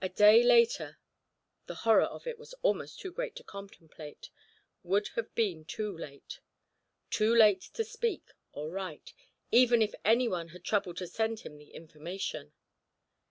A 0.00 0.08
day 0.08 0.42
later 0.42 0.98
the 1.66 1.74
horror 1.84 2.06
of 2.06 2.26
it 2.26 2.38
was 2.38 2.54
almost 2.62 3.00
too 3.00 3.12
great 3.12 3.36
to 3.36 3.44
contemplate 3.44 4.30
would 4.82 5.08
have 5.08 5.34
been 5.34 5.66
too 5.66 5.94
late, 5.94 6.40
too 7.10 7.34
late 7.34 7.60
to 7.74 7.84
speak 7.84 8.30
or 8.52 8.70
write, 8.70 9.12
even 9.50 9.82
if 9.82 9.94
anyone 10.06 10.48
had 10.56 10.64
troubled 10.64 10.96
to 10.96 11.06
send 11.06 11.40
him 11.40 11.58
the 11.58 11.68
information. 11.72 12.54